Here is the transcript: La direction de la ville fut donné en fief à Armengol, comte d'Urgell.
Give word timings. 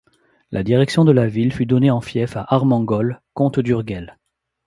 La 0.49 0.63
direction 0.63 1.05
de 1.05 1.11
la 1.11 1.27
ville 1.27 1.53
fut 1.53 1.67
donné 1.67 1.91
en 1.91 2.01
fief 2.01 2.35
à 2.35 2.43
Armengol, 2.49 3.21
comte 3.35 3.59
d'Urgell. 3.59 4.17